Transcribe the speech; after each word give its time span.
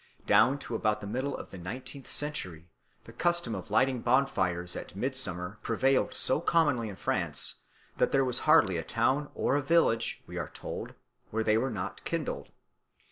Down 0.25 0.57
to 0.57 0.73
about 0.73 0.99
the 0.99 1.05
middle 1.05 1.37
of 1.37 1.51
the 1.51 1.59
nineteenth 1.59 2.07
century 2.07 2.71
the 3.03 3.13
custom 3.13 3.53
of 3.53 3.69
lighting 3.69 4.01
bonfires 4.01 4.75
at 4.75 4.95
midsummer 4.95 5.59
prevailed 5.61 6.15
so 6.15 6.41
commonly 6.41 6.89
in 6.89 6.95
France 6.95 7.59
that 7.97 8.11
there 8.11 8.25
was 8.25 8.39
hardly 8.49 8.77
a 8.77 8.83
town 8.83 9.29
or 9.35 9.55
a 9.55 9.61
village, 9.61 10.23
we 10.25 10.39
are 10.39 10.49
told, 10.49 10.95
where 11.29 11.43
they 11.43 11.55
were 11.55 11.69
not 11.69 12.03
kindled. 12.03 12.49